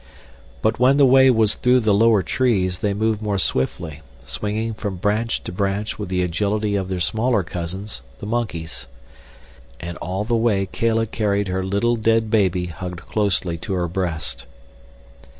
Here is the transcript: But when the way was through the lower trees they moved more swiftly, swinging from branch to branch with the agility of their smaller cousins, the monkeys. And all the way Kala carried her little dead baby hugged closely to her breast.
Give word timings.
But 0.63 0.79
when 0.79 0.97
the 0.97 1.05
way 1.05 1.29
was 1.29 1.53
through 1.53 1.81
the 1.81 1.93
lower 1.93 2.23
trees 2.23 2.79
they 2.79 2.91
moved 2.95 3.21
more 3.21 3.37
swiftly, 3.37 4.01
swinging 4.25 4.73
from 4.73 4.95
branch 4.95 5.43
to 5.43 5.51
branch 5.51 5.99
with 5.99 6.09
the 6.09 6.23
agility 6.23 6.75
of 6.75 6.89
their 6.89 6.99
smaller 6.99 7.43
cousins, 7.43 8.01
the 8.19 8.25
monkeys. 8.25 8.87
And 9.79 9.97
all 9.97 10.23
the 10.23 10.35
way 10.35 10.65
Kala 10.65 11.05
carried 11.05 11.49
her 11.49 11.63
little 11.63 11.97
dead 11.97 12.31
baby 12.31 12.65
hugged 12.65 13.01
closely 13.01 13.59
to 13.59 13.73
her 13.73 13.87
breast. 13.87 14.47